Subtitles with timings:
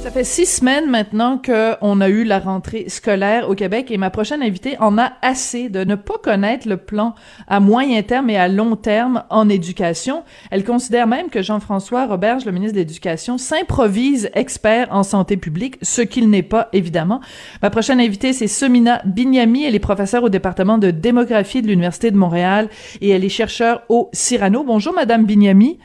[0.00, 4.10] Ça fait six semaines maintenant qu'on a eu la rentrée scolaire au Québec et ma
[4.10, 7.14] prochaine invitée en a assez de ne pas connaître le plan
[7.46, 10.24] à moyen terme et à long terme en éducation.
[10.50, 15.76] Elle considère même que Jean-François Roberge, le ministre de l'Éducation, s'improvise expert en santé publique,
[15.82, 17.20] ce qu'il n'est pas, évidemment.
[17.60, 19.64] Ma prochaine invitée, c'est Semina Bignami.
[19.64, 22.68] Elle est professeure au département de démographie de l'Université de Montréal
[23.00, 24.62] et elle est chercheure au Cyrano.
[24.62, 25.78] Bonjour, Madame Bignami.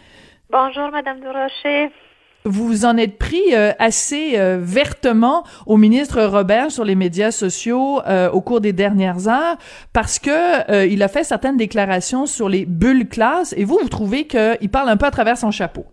[0.49, 1.91] Bonjour, Madame Durocher
[2.45, 8.01] vous en êtes pris euh, assez euh, vertement au ministre Robert sur les médias sociaux
[8.07, 9.57] euh, au cours des dernières heures
[9.93, 14.25] parce que il a fait certaines déclarations sur les bulles classes et vous vous trouvez
[14.25, 15.85] qu'il parle un peu à travers son chapeau.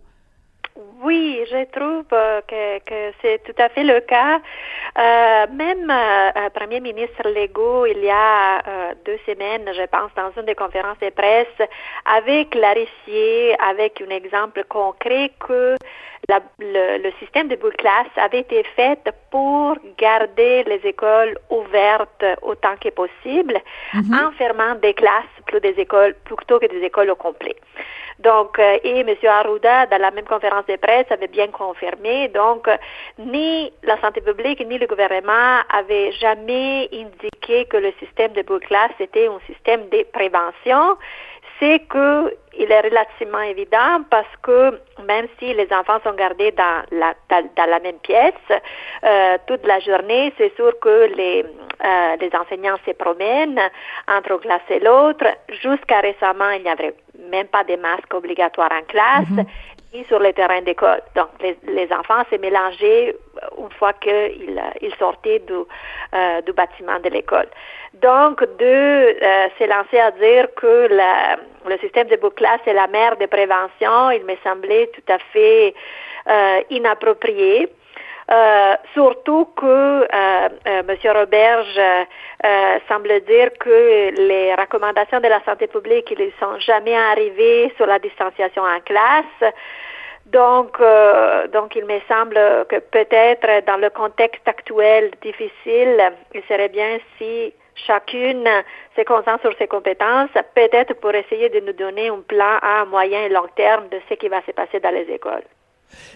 [1.03, 2.05] Oui, je trouve
[2.47, 4.39] que, que c'est tout à fait le cas.
[5.47, 5.91] même
[6.53, 8.61] Premier ministre Legault, il y a
[9.05, 11.69] deux semaines, je pense, dans une des conférences de presse,
[12.05, 15.75] avait clarifié avec un exemple concret que
[16.59, 22.89] le, système de boule classe avait été fait pour garder les écoles ouvertes autant que
[22.89, 23.59] possible,
[23.93, 24.13] mhm.
[24.13, 27.55] en fermant des classes plutôt, des écoles, plutôt que des écoles au complet.
[28.19, 29.15] Donc, euh, et M.
[29.27, 32.67] Arruda, dans la même conférence de presse, avait bien confirmé, donc,
[33.17, 38.59] ni la santé publique ni le gouvernement avaient jamais indiqué que le système de boule
[38.59, 40.97] classe était un système de prévention
[41.61, 47.79] c'est qu'il est relativement évident parce que même si les enfants sont gardés dans la,
[47.79, 48.33] même pièce
[49.03, 51.45] euh, toute la journée, c'est sûr que les,
[51.83, 53.61] euh, enseignants se promènent
[54.07, 55.25] entre classe et l'autre.
[55.61, 56.95] Jusqu'à récemment, il n'y avait
[57.29, 59.29] même pas de masques obligatoires en classe.
[59.29, 59.45] Mhm.
[60.07, 61.01] Sur le terrain d'école.
[61.15, 63.15] Donc, les, les enfants s'est mélangé
[63.57, 67.47] une fois qu'ils ils sortaient du, euh, du bâtiment de l'école.
[67.95, 70.87] Donc, de euh, s'élancer à dire que
[71.65, 75.73] le système de classe est la mère de prévention, il me semblait tout à fait
[76.29, 77.67] euh, inapproprié.
[78.29, 80.05] Euh, surtout que euh,
[80.67, 80.95] euh, M.
[81.13, 87.73] Roberge euh, semble dire que les recommandations de la santé publique ne sont jamais arrivées
[87.77, 89.53] sur la distanciation en classe.
[90.27, 92.39] Donc, euh, donc, il me semble
[92.69, 98.47] que peut-être dans le contexte actuel difficile, il serait bien si chacune
[98.95, 103.25] se concentre sur ses compétences, peut-être pour essayer de nous donner un plan à moyen
[103.25, 105.43] et long terme de ce qui va se passer dans les écoles.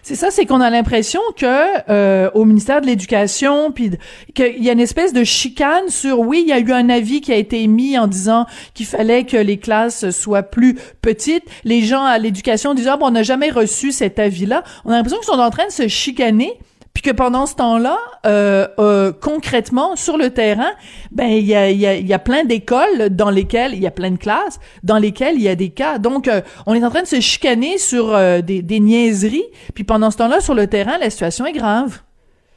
[0.03, 1.45] C'est ça, c'est qu'on a l'impression que
[1.89, 3.91] euh, au ministère de l'Éducation, puis
[4.33, 7.21] qu'il y a une espèce de chicane sur oui, il y a eu un avis
[7.21, 11.45] qui a été émis en disant qu'il fallait que les classes soient plus petites.
[11.63, 14.63] Les gens à l'éducation disent ah bon, on n'a jamais reçu cet avis-là.
[14.85, 16.53] On a l'impression qu'ils sont en train de se chicaner
[16.95, 20.71] puis que pendant ce temps-là, euh, euh, concrètement, sur le terrain,
[21.11, 23.91] ben il y a, y, a, y a plein d'écoles dans lesquelles il y a
[23.91, 25.97] plein de classes dans lesquelles il y a des cas.
[25.99, 29.45] Donc, euh, on est en train de se chicaner sur euh, des, des niaiseries.
[29.75, 31.99] Puis pendant ce temps-là, sur le terrain, la situation est grave.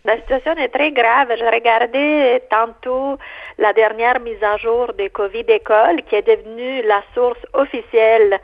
[0.05, 1.29] La situation est très grave.
[1.37, 3.19] Je regardais tantôt
[3.59, 8.39] la dernière mise à jour de Covid École, qui est devenue la source officielle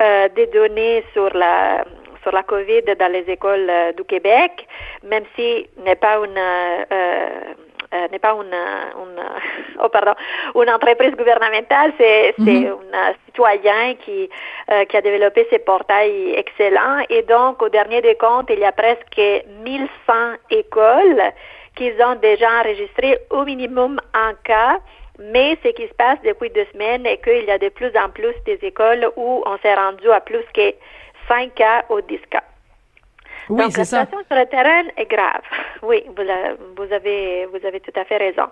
[0.00, 1.84] euh, des données sur la
[2.26, 4.66] sur la COVID dans les écoles euh, du Québec,
[5.04, 6.84] même si n'est pas une euh,
[7.94, 9.22] euh, n'est pas une, une,
[9.84, 10.14] oh pardon,
[10.56, 14.30] une entreprise gouvernementale, c'est mm un citoyen qui,
[14.88, 17.04] qui a développé ces portails excellents.
[17.10, 19.20] Et donc, au dernier des comptes, il y a presque
[19.62, 19.86] 1100
[20.50, 21.22] écoles
[21.76, 24.78] qui ont déjà enregistré au minimum un cas.
[25.18, 28.08] Mais ce qui se passe depuis deux semaines est qu'il y a de plus en
[28.08, 30.72] plus des écoles où on s'est rendu à plus que
[31.28, 32.42] 5 cas ou 10 cas.
[33.48, 35.42] Oui, Donc, la situation sur le terrain est grave.
[35.82, 36.24] Oui, vous,
[36.76, 38.48] vous, avez, vous avez tout à fait raison.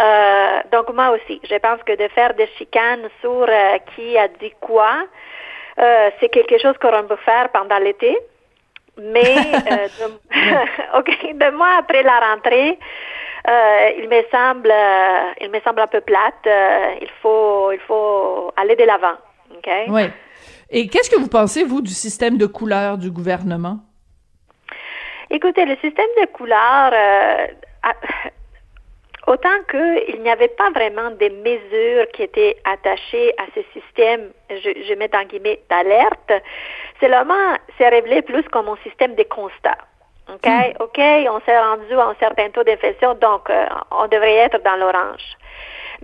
[0.00, 4.26] Euh, donc, moi aussi, je pense que de faire des chicanes sur euh, qui a
[4.26, 5.04] dit quoi,
[5.78, 8.16] euh, c'est quelque chose qu'on peut faire pendant l'été.
[8.96, 12.78] Mais, de, OK, deux mois après la rentrée,
[13.98, 14.72] il me semble,
[15.40, 16.48] il me semble un peu plate.
[17.00, 19.16] il faut, il faut aller de l'avant.
[19.56, 19.70] OK?
[19.88, 20.10] Oui.
[20.76, 23.78] Et qu'est-ce que vous pensez, vous, du système de couleurs du gouvernement?
[25.30, 27.46] Écoutez, le système de couleurs, euh,
[29.28, 34.70] autant qu'il n'y avait pas vraiment des mesures qui étaient attachées à ce système, je,
[34.88, 36.32] je mets en guillemets, d'alerte,
[36.98, 39.78] c'est vraiment, c'est révélé plus comme un système de constat.
[40.28, 40.44] OK?
[40.44, 40.72] Hmm.
[40.80, 44.74] OK, on s'est rendu à un certain taux d'infection, donc euh, on devrait être dans
[44.74, 45.36] l'orange.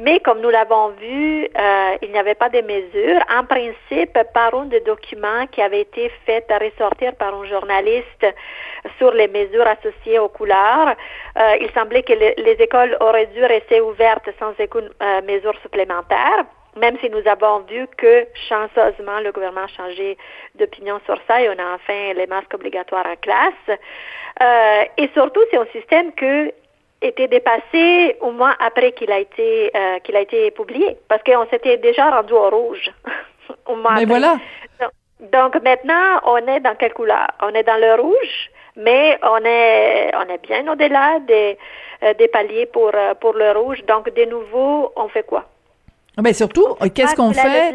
[0.00, 3.20] Mais comme nous l'avons vu, euh, il n'y avait pas de mesures.
[3.30, 8.26] En principe, par un des documents qui avait été fait ressortir par un journaliste
[8.96, 10.96] sur les mesures associées aux couleurs,
[11.38, 16.46] euh, il semblait que les écoles auraient dû rester ouvertes sans aucune euh, mesure supplémentaire
[16.76, 20.16] même si nous avons vu que chanceusement le gouvernement a changé
[20.54, 23.78] d'opinion sur ça et on a enfin les masques obligatoires en classe.
[24.40, 26.52] Euh, et surtout, c'est un système que
[27.02, 31.46] était dépassé au moins après qu'il a été euh, qu'il a été publié parce qu'on
[31.50, 32.90] s'était déjà rendu au rouge
[33.66, 34.36] au moins mais voilà.
[35.32, 37.28] Donc, maintenant on est dans quelle couleur?
[37.42, 41.58] On est dans le rouge mais on est on est bien au-delà des
[42.02, 43.82] euh, des paliers pour euh, pour le rouge.
[43.86, 45.44] Donc de nouveau on fait quoi?
[46.22, 47.74] Mais surtout qu'est-ce qu'on fait?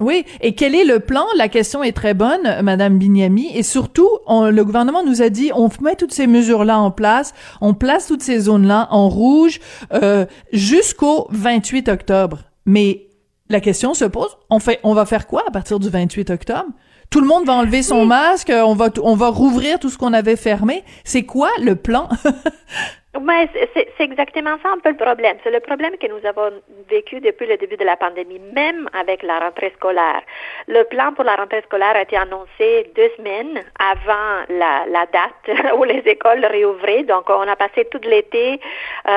[0.00, 1.24] Oui, et quel est le plan?
[1.36, 5.68] La question est très bonne, Madame Bignami, et surtout, le gouvernement nous a dit, on
[5.80, 9.60] met toutes ces mesures-là en place, on place toutes ces zones-là en rouge
[9.92, 12.38] euh, jusqu'au 28 octobre.
[12.64, 13.08] Mais
[13.50, 16.70] la question se pose, on fait, on va faire quoi à partir du 28 octobre?
[17.10, 20.14] Tout le monde va enlever son masque, on va, on va rouvrir tout ce qu'on
[20.14, 20.82] avait fermé.
[21.04, 22.08] C'est quoi le plan?
[23.14, 25.36] C'est exactement ça un peu le problème.
[25.44, 26.50] C'est le problème que nous avons
[26.88, 30.22] vécu depuis le début de la pandémie, même avec la rentrée scolaire.
[30.66, 35.74] Le plan pour la rentrée scolaire a été annoncé deux semaines avant la, la date
[35.76, 37.02] où les écoles réouvraient.
[37.02, 39.08] Donc, on a passé tout l'été euh,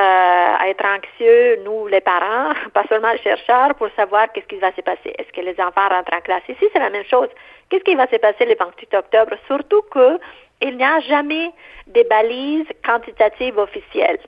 [0.59, 4.73] à être anxieux, nous, les parents, pas seulement les chercheurs, pour savoir qu'est-ce qui va
[4.73, 5.13] se passer.
[5.17, 6.43] Est-ce que les enfants rentrent en classe?
[6.49, 7.29] Ici, c'est la même chose.
[7.69, 9.35] Qu'est-ce qui va se passer le 28 octobre?
[9.47, 10.19] Surtout que
[10.61, 11.51] il n'y a jamais
[11.87, 14.19] des balises quantitatives officielles.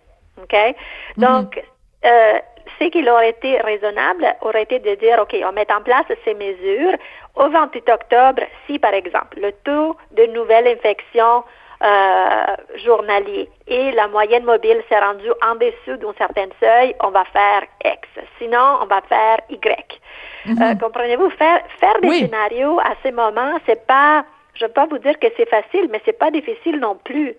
[0.41, 0.53] OK?
[0.53, 1.24] Mhm.
[1.24, 1.63] Donc,
[2.06, 2.39] euh,
[2.79, 6.33] ce qui aurait été raisonnable aurait été de dire, OK, on met en place ces
[6.33, 6.97] mesures
[7.35, 11.44] au 28 octobre si, par exemple, le taux de nouvelles infections
[11.83, 17.23] euh, journalier et la moyenne mobile s'est rendue en dessous d'un certain seuil, on va
[17.25, 18.07] faire X.
[18.39, 20.01] Sinon, on va faire Y.
[20.47, 20.62] Mhm.
[20.62, 21.30] Euh, comprenez-vous?
[21.31, 24.25] Faire, faire des scénarios à ce moment, c'est pas
[24.57, 27.36] je ne veux pas vous dire que c'est facile, mais c'est pas difficile non plus.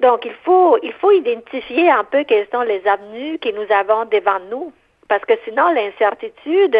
[0.00, 4.04] Donc, il faut, il faut identifier un peu quelles sont les avenues que nous avons
[4.06, 4.72] devant nous.
[5.08, 6.76] Parce que sinon, l'incertitude,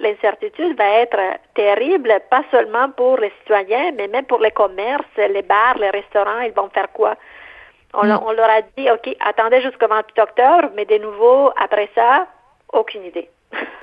[0.00, 1.18] l'incertitude va être
[1.54, 6.40] terrible, pas seulement pour les citoyens, mais même pour les commerces, les bars, les restaurants,
[6.40, 7.14] ils vont faire quoi?
[7.94, 8.20] On, mm.
[8.24, 12.26] on leur a dit, OK, attendez jusqu'au 28 octobre, mais de nouveau, après ça,
[12.72, 13.28] aucune idée.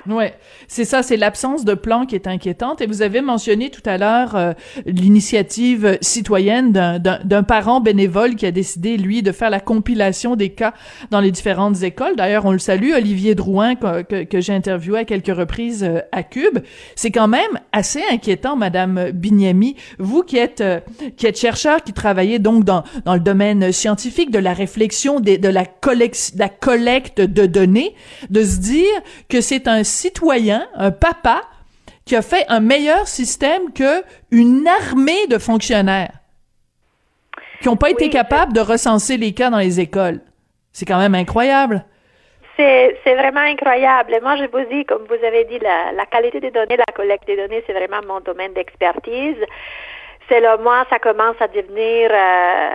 [0.08, 0.34] Ouais,
[0.68, 2.80] c'est ça, c'est l'absence de plan qui est inquiétante.
[2.80, 4.52] Et vous avez mentionné tout à l'heure euh,
[4.84, 10.74] l'initiative citoyenne d'un parent bénévole qui a décidé, lui, de faire la compilation des cas
[11.10, 12.14] dans les différentes écoles.
[12.16, 16.22] D'ailleurs, on le salue, Olivier Drouin, que, que, j'ai interviewé à quelques reprises euh, à
[16.22, 16.58] Cube.
[16.94, 19.76] C'est quand même assez inquiétant, Madame Bignami.
[19.98, 20.80] Vous qui êtes euh,
[21.16, 25.38] qui êtes chercheur, qui travaillez donc dans, dans le domaine scientifique, de la réflexion, des,
[25.38, 27.94] de la collecte, la collecte de données,
[28.30, 28.84] de se dire
[29.28, 31.42] que c'est un citoyen, un papa,
[32.04, 36.12] qui a fait un meilleur système que une armée de fonctionnaires
[37.60, 40.20] qui n'ont pas été capables de recenser les cas dans les écoles.
[40.72, 41.84] C'est quand même incroyable.
[42.56, 44.18] C'est vraiment incroyable.
[44.22, 47.26] Moi, je vous dis, comme vous avez dit, la, la qualité des données, la collecte
[47.26, 49.36] des données, c'est vraiment mon domaine d'expertise.
[50.28, 52.70] C'est là, moi, ça commence à devenir euh,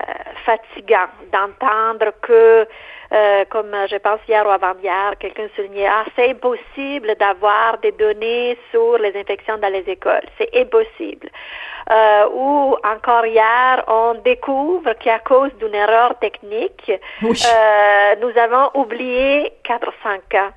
[0.46, 2.68] fatigant d'entendre que
[3.14, 8.58] euh, comme je pense hier ou avant-hier, quelqu'un soulignait, ah, c'est impossible d'avoir des données
[8.72, 10.24] sur les infections dans les écoles.
[10.38, 11.30] C'est impossible.
[11.90, 16.90] Euh, ou encore hier, on découvre qu'à cause d'une erreur technique,
[17.24, 19.92] euh, nous avons oublié 400
[20.30, 20.52] cas.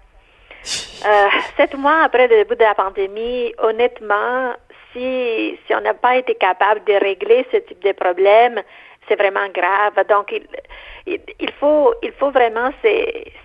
[1.07, 4.53] Euh, sept mois après le début de la pandémie, honnêtement,
[4.93, 8.63] si, si on n'a pas été capable de régler ce type de problème,
[9.09, 10.05] c'est vraiment grave.
[10.09, 12.89] Donc, il, il, faut, il faut vraiment se,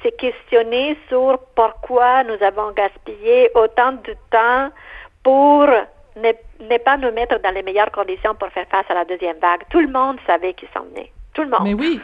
[0.03, 4.69] se, questionner sur pourquoi nous avons gaspillé autant de temps
[5.23, 5.65] pour
[6.15, 6.31] ne,
[6.69, 9.61] ne, pas nous mettre dans les meilleures conditions pour faire face à la deuxième vague.
[9.69, 11.11] Tout le monde savait qu'il s'en venait.
[11.33, 11.63] Tout le monde.
[11.63, 11.99] Mais oui.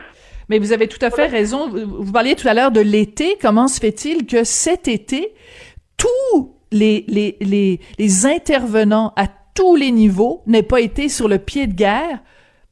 [0.49, 1.69] Mais vous avez tout à fait raison.
[1.69, 3.37] Vous parliez tout à l'heure de l'été.
[3.41, 5.33] Comment se fait-il que cet été,
[5.97, 11.39] tous les, les, les, les intervenants à tous les niveaux n'aient pas été sur le
[11.39, 12.19] pied de guerre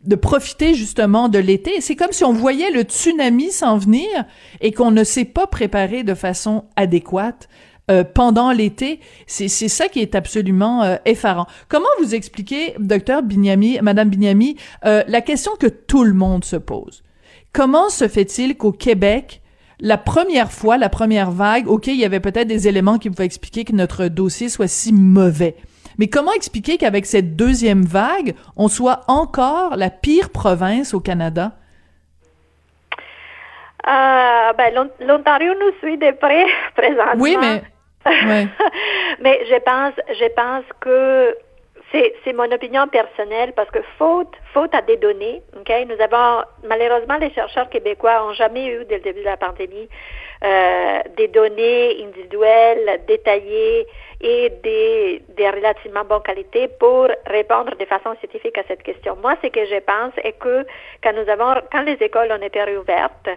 [0.03, 1.81] de profiter justement de l'été.
[1.81, 4.07] C'est comme si on voyait le tsunami s'en venir
[4.62, 7.48] et qu'on ne s'est pas préparé de façon adéquate.
[7.91, 11.48] Euh, pendant l'été, c'est ça qui est absolument euh, effarant.
[11.67, 14.55] Comment vous expliquez, docteur Bignami, Madame Bignami,
[14.86, 17.03] euh, la question que tout le monde se pose?
[17.51, 19.41] Comment se fait-il qu'au Québec,
[19.81, 23.25] la première fois, la première vague, OK, il y avait peut-être des éléments qui pouvaient
[23.25, 25.57] expliquer que notre dossier soit si mauvais.
[26.00, 31.51] Mais comment expliquer qu'avec cette deuxième vague, on soit encore la pire province au Canada?
[33.88, 36.45] Euh, ben, L'Ontario nous suit de près
[36.75, 37.21] présentement.
[37.21, 37.63] Oui, mais.
[39.21, 41.38] mais je pense, je pense que
[41.93, 47.17] c'est mon opinion personnelle parce que faute, faute à des données, ok, nous avons malheureusement
[47.17, 49.88] les chercheurs québécois ont jamais eu dès le début de la pandémie
[50.43, 53.88] euh, des données individuelles détaillées
[54.21, 59.17] et des, des relativement bonne qualité pour répondre de façon scientifique à cette question.
[59.21, 60.65] Moi, ce que je pense est que
[61.03, 63.29] quand nous avons, quand les écoles ont été réouvertes,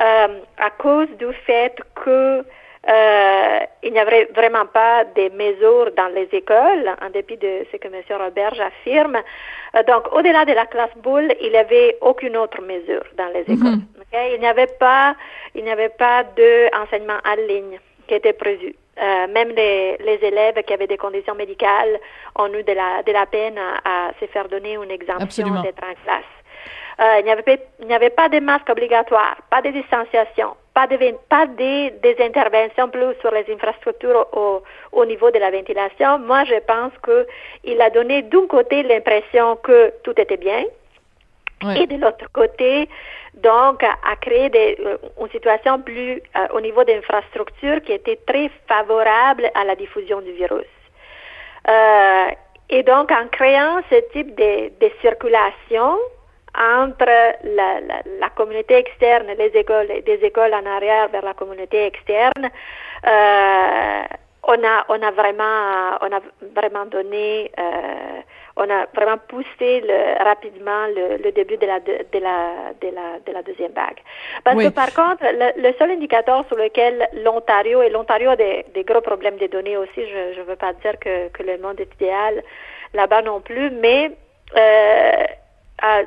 [0.00, 2.44] euh, à cause du fait que
[2.88, 7.76] euh, il n'y avait vraiment pas de mesures dans les écoles, en dépit de ce
[7.76, 7.94] que M.
[8.18, 9.16] Roberge affirme.
[9.76, 13.42] Euh, donc, au-delà de la classe boule, il n'y avait aucune autre mesure dans les
[13.42, 13.82] écoles.
[14.12, 15.14] Il n'y avait pas,
[15.54, 18.74] il n'y avait pas d'enseignement en ligne qui était prévu.
[19.00, 22.00] Euh, même les, les, élèves qui avaient des conditions médicales
[22.34, 25.94] ont eu de la, de la peine à, se faire donner une exemption d'être en
[26.04, 26.24] classe.
[27.00, 27.60] Euh, il n'y avait,
[27.90, 30.96] avait pas de masques obligatoires, pas de distanciation, pas, de,
[31.28, 36.18] pas des, des interventions plus sur les infrastructures au, au niveau de la ventilation.
[36.18, 40.64] Moi, je pense qu'il a donné d'un côté l'impression que tout était bien,
[41.62, 42.88] et de l'autre côté,
[43.34, 48.50] donc, a créé des, euh, une situation plus euh, au niveau d'infrastructures qui était très
[48.66, 50.66] favorable à la diffusion du virus.
[51.68, 52.30] Euh,
[52.70, 55.98] et donc, en créant ce type de, de circulation,
[56.58, 57.06] entre
[57.44, 62.50] la, la, la, communauté externe, les écoles, des écoles en arrière vers la communauté externe,
[63.06, 64.02] euh,
[64.48, 66.20] on a, on a vraiment, on a
[66.56, 68.20] vraiment donné, euh,
[68.56, 73.18] on a vraiment poussé le, rapidement le, le, début de la, de, la, de, la,
[73.26, 73.98] de la deuxième vague.
[74.44, 78.64] Parce que par contre, le, le, seul indicateur sur lequel l'Ontario, et l'Ontario a des,
[78.74, 81.78] des, gros problèmes de données aussi, je ne veux pas dire que, que le monde
[81.78, 82.42] est idéal
[82.94, 84.12] là-bas non plus, mais
[84.56, 85.24] euh,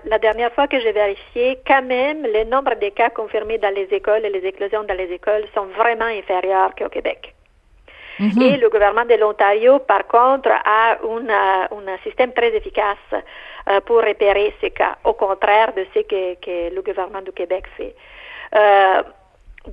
[0.05, 3.87] la dernière fois que j'ai vérifié, quand même, le nombre de cas confirmés dans les
[3.91, 7.35] écoles et les éclosions dans les écoles sont vraiment inférieurs qu'au Québec.
[8.21, 8.41] Mhm.
[8.41, 14.53] Et le gouvernement de l'Ontario, par contre, a un système très efficace euh, pour repérer
[14.61, 17.95] ces cas, au contraire de ce que, que le gouvernement du Québec fait.
[18.55, 19.01] Euh,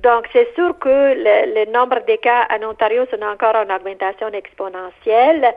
[0.01, 4.29] donc, c'est sûr que le, le, nombre de cas en Ontario sont encore en augmentation
[4.29, 5.53] exponentielle,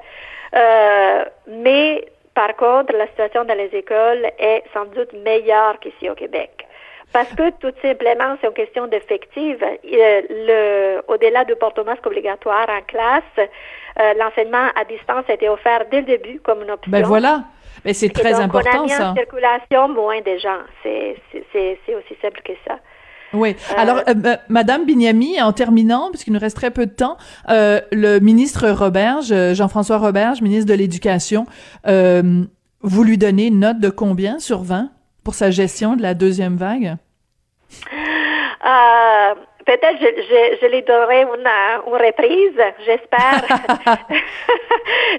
[0.54, 6.14] euh, mais par contre, la situation dans les écoles est sans doute meilleure qu'ici au
[6.14, 6.66] Québec.
[7.12, 9.56] Parce que tout simplement, c'est une question d'effectif.
[9.84, 16.00] Le, au-delà du port-masque obligatoire en classe, euh, l'enseignement à distance a été offert dès
[16.00, 16.90] le début comme une option.
[16.90, 17.44] Ben voilà.
[17.84, 20.60] Mais c'est très important, on a mis en circulation moins de gens.
[20.82, 21.16] C'est,
[21.88, 22.78] aussi simple que ça.
[23.32, 23.56] Oui.
[23.70, 27.16] Euh, Alors, euh, Madame Bignami, en terminant, puisqu'il nous reste très peu de temps,
[27.48, 31.46] euh, le ministre Roberge, Jean-François Roberge, ministre de l'Éducation,
[31.84, 34.90] vous lui donnez une note de combien sur 20
[35.24, 36.96] pour sa gestion de la deuxième vague?
[39.64, 41.46] Peut-être je, je, je lui donnerai une,
[41.86, 43.42] une reprise, j'espère.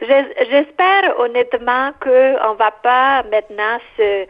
[0.49, 4.25] j'espère honnêtement qu'on va pas maintenant se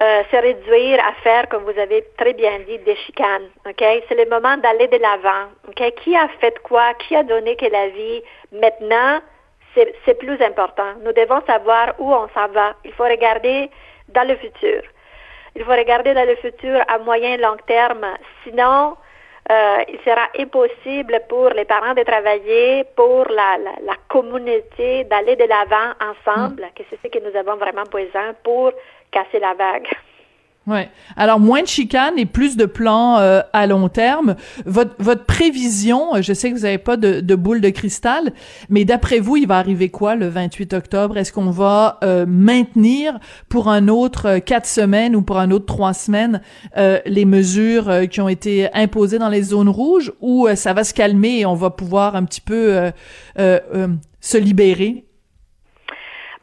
[0.00, 3.48] euh, se réduire à faire, comme vous avez très bien dit, des chicanes.
[3.64, 5.50] Ok, c'est le moment d'aller de l'avant.
[5.68, 8.22] Ok, qui a fait quoi, qui a donné quelle avis.
[8.50, 9.20] Maintenant,
[10.04, 10.94] c'est plus important.
[11.04, 12.74] Nous devons savoir où on s'en va.
[12.84, 13.70] Il faut regarder
[14.08, 14.82] dans le futur.
[15.56, 18.06] Il faut regarder dans le futur à moyen et long terme.
[18.42, 18.96] Sinon,
[19.50, 25.36] euh, il sera impossible pour les parents de travailler, pour la, la, la communauté d'aller
[25.36, 26.70] de l'avant ensemble, mm.
[26.74, 28.72] que c'est ce que nous avons vraiment besoin pour
[29.10, 29.88] casser la vague.
[30.66, 30.88] Ouais.
[31.16, 34.34] Alors moins de chicanes et plus de plans euh, à long terme.
[34.64, 38.32] Votre votre prévision, euh, je sais que vous n'avez pas de, de, boule de cristal,
[38.70, 41.18] mais d'après vous, il va arriver quoi le 28 octobre?
[41.18, 43.18] Est-ce qu'on va euh, maintenir
[43.50, 46.40] pour un autre quatre semaines ou pour un autre trois semaines
[47.06, 51.40] les mesures qui ont été imposées dans les zones rouges, ou ça va se calmer
[51.40, 52.90] et on va pouvoir un petit peu
[53.36, 55.04] se libérer?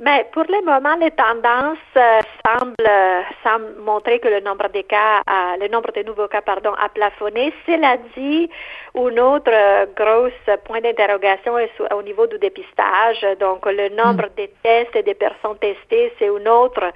[0.02, 5.22] Mais pour le moment, les tendances euh, semblent, semblent, montrer que le nombre de cas,
[5.30, 7.54] euh, le nombre de nouveaux cas, pardon, a plafonné.
[7.66, 8.50] Cela dit,
[8.96, 10.30] un autre euh, gros
[10.66, 13.26] point d'interrogation est au niveau du dépistage.
[13.40, 14.36] Donc, le nombre mm.
[14.38, 16.92] de tests et des personnes testées, c'est un autre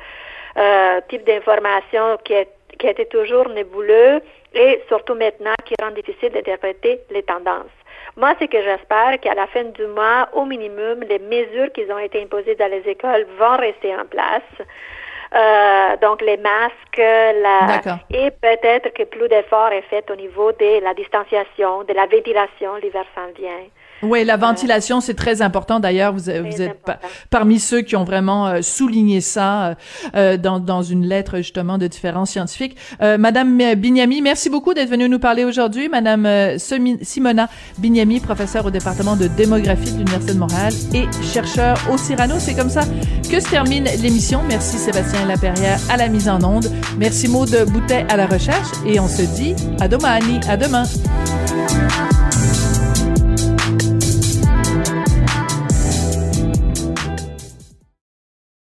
[0.57, 4.21] euh, type d'information qui est qui était toujours nébuleux
[4.53, 7.75] et surtout maintenant qui rend difficile d'interpréter les tendances.
[8.17, 11.99] Moi, c'est que j'espère qu'à la fin du mois, au minimum, les mesures qui ont
[11.99, 14.43] été imposées dans les écoles vont rester en place.
[15.35, 20.81] Euh, donc les masques, la, et peut-être que plus d'efforts est fait au niveau de
[20.81, 23.65] la distanciation, de la ventilation, l'hiver s'en vient.
[24.05, 25.79] Oui, la ventilation, c'est très important.
[25.79, 26.79] D'ailleurs, vous, vous êtes
[27.29, 29.75] parmi ceux qui ont vraiment euh, souligné ça euh,
[30.15, 32.77] euh, dans, dans une lettre justement de différents scientifiques.
[33.01, 35.89] Madame Bignami, merci beaucoup d'être venue nous parler aujourd'hui.
[35.89, 41.97] Madame Simona Bignami, professeure au département de démographie de l'Université de Montréal et chercheur au
[41.97, 42.35] Cyrano.
[42.39, 42.81] C'est comme ça
[43.29, 44.41] que se termine l'émission.
[44.47, 46.71] Merci Sébastien Laperrière à la mise en onde.
[46.97, 50.83] Merci Maude Boutet à la recherche et on se dit à domani, à demain.